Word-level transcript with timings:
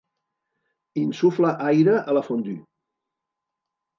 Insufla 1.01 1.51
aire 1.67 1.95
a 1.99 2.17
la 2.19 2.23
fondue. 2.31 2.57